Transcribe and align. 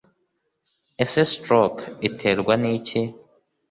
Ese 1.03 1.21
Stroke 1.31 1.83
iterwa 2.07 2.53
n'iki 2.61 3.01